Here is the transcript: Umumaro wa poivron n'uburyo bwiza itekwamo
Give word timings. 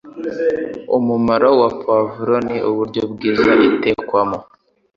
Umumaro 0.97 1.49
wa 1.61 1.69
poivron 1.81 2.47
n'uburyo 2.61 3.01
bwiza 3.13 3.51
itekwamo 3.67 4.37